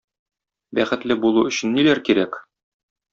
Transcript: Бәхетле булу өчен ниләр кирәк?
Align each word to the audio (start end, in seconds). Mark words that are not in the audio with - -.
Бәхетле 0.79 1.17
булу 1.25 1.43
өчен 1.51 1.75
ниләр 1.81 2.01
кирәк? 2.09 2.41